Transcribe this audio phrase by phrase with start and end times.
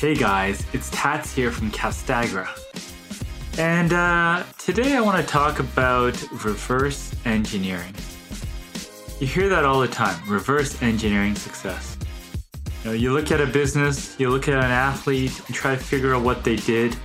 [0.00, 2.48] Hey guys, it's Tats here from Castagra.
[3.58, 7.94] And uh, today I want to talk about reverse engineering.
[9.18, 11.98] You hear that all the time reverse engineering success.
[12.82, 15.84] You, know, you look at a business, you look at an athlete, and try to
[15.84, 16.96] figure out what they did,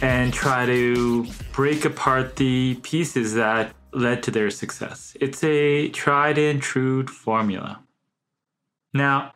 [0.00, 5.16] and try to break apart the pieces that led to their success.
[5.20, 7.82] It's a tried and true formula.
[8.92, 9.32] Now,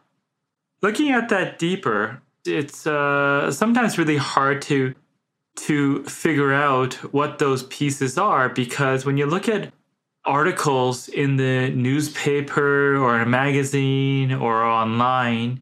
[0.82, 4.94] looking at that deeper, it's uh, sometimes really hard to
[5.56, 9.72] to figure out what those pieces are because when you look at
[10.24, 15.60] articles in the newspaper or a magazine or online,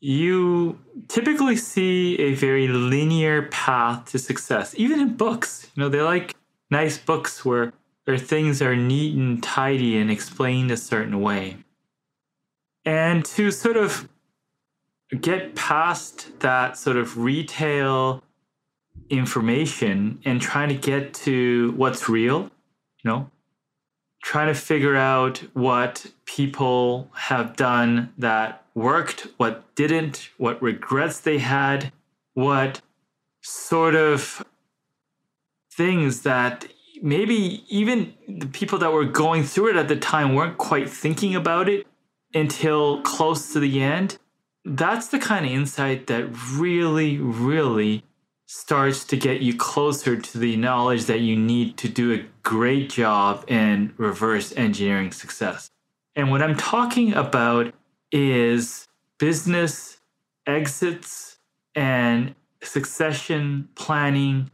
[0.00, 4.74] you typically see a very linear path to success.
[4.76, 6.34] Even in books, you know, they like
[6.70, 7.72] nice books where
[8.04, 11.56] where things are neat and tidy and explained a certain way.
[12.84, 14.08] And to sort of
[15.16, 18.22] get past that sort of retail
[19.08, 22.42] information and trying to get to what's real,
[23.02, 23.30] you know,
[24.22, 31.38] trying to figure out what people have done that worked, what didn't, what regrets they
[31.38, 31.92] had,
[32.34, 32.80] what
[33.42, 34.44] sort of
[35.72, 36.66] things that
[37.02, 41.34] maybe even the people that were going through it at the time weren't quite thinking
[41.34, 41.86] about it
[42.34, 44.18] until close to the end
[44.64, 48.04] that's the kind of insight that really, really
[48.46, 52.90] starts to get you closer to the knowledge that you need to do a great
[52.90, 55.70] job in reverse engineering success.
[56.16, 57.72] And what I'm talking about
[58.10, 58.88] is
[59.18, 60.00] business
[60.46, 61.38] exits
[61.74, 64.50] and succession planning.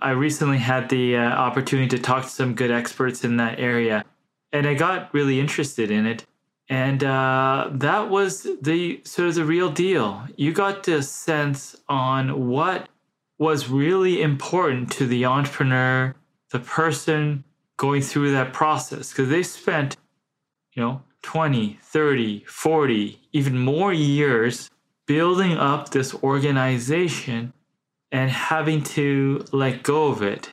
[0.00, 4.04] I recently had the uh, opportunity to talk to some good experts in that area,
[4.52, 6.24] and I got really interested in it
[6.70, 10.22] and uh, that was the sort of the real deal.
[10.36, 12.88] You got the sense on what
[13.38, 16.14] was really important to the entrepreneur,
[16.50, 17.42] the person
[17.76, 19.96] going through that process, because they spent,
[20.74, 24.70] you know, 20, 30, 40, even more years
[25.06, 27.52] building up this organization
[28.12, 30.52] and having to let go of it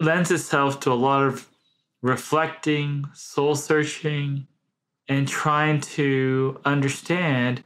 [0.00, 1.48] lends itself to a lot of
[2.00, 4.46] reflecting, soul searching,
[5.08, 7.64] and trying to understand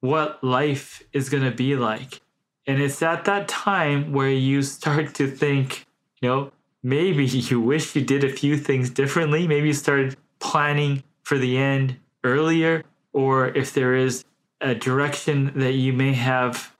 [0.00, 2.20] what life is going to be like.
[2.66, 5.86] And it's at that time where you start to think,
[6.20, 9.46] you know, maybe you wish you did a few things differently.
[9.46, 14.24] Maybe you started planning for the end earlier, or if there is
[14.60, 16.76] a direction that you may have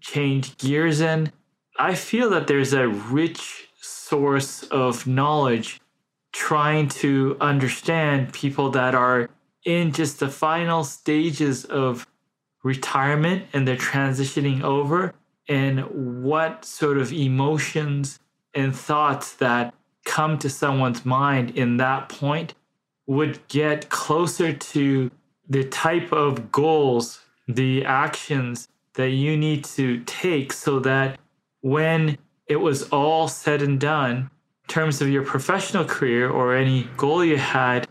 [0.00, 1.32] changed gears in.
[1.78, 5.80] I feel that there's a rich source of knowledge
[6.32, 9.30] trying to understand people that are
[9.64, 12.06] in just the final stages of
[12.62, 15.14] retirement and they're transitioning over
[15.48, 15.80] and
[16.24, 18.20] what sort of emotions
[18.54, 22.54] and thoughts that come to someone's mind in that point
[23.06, 25.10] would get closer to
[25.48, 31.18] the type of goals, the actions that you need to take so that
[31.60, 32.16] when
[32.46, 37.24] it was all said and done, in terms of your professional career or any goal
[37.24, 37.88] you had,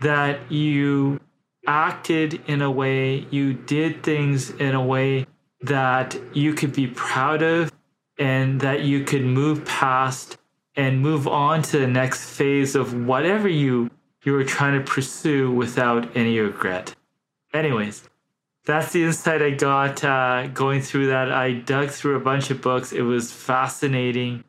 [0.00, 1.20] that you
[1.66, 5.26] acted in a way, you did things in a way
[5.62, 7.70] that you could be proud of
[8.18, 10.38] and that you could move past
[10.76, 13.90] and move on to the next phase of whatever you
[14.24, 16.94] you were trying to pursue without any regret.
[17.54, 18.08] Anyways,
[18.66, 21.32] that's the insight I got uh, going through that.
[21.32, 22.92] I dug through a bunch of books.
[22.92, 24.44] It was fascinating.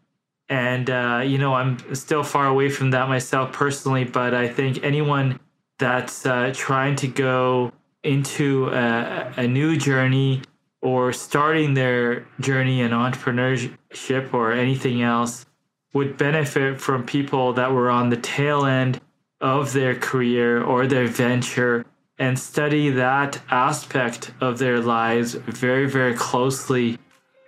[0.51, 4.83] And, uh, you know, I'm still far away from that myself personally, but I think
[4.83, 5.39] anyone
[5.79, 7.71] that's uh, trying to go
[8.03, 10.41] into a, a new journey
[10.81, 15.45] or starting their journey in entrepreneurship or anything else
[15.93, 18.99] would benefit from people that were on the tail end
[19.39, 21.85] of their career or their venture
[22.19, 26.97] and study that aspect of their lives very, very closely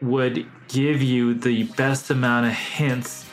[0.04, 3.26] would give you the best amount of hints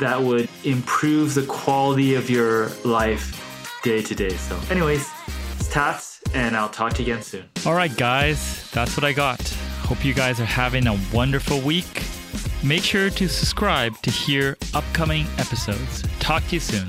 [0.00, 3.38] that would improve the quality of your life
[3.82, 4.30] day to day.
[4.30, 5.08] So, anyways,
[5.58, 7.44] it's Tats, and I'll talk to you again soon.
[7.66, 9.40] All right, guys, that's what I got.
[9.80, 12.04] Hope you guys are having a wonderful week.
[12.62, 16.04] Make sure to subscribe to hear upcoming episodes.
[16.20, 16.88] Talk to you soon.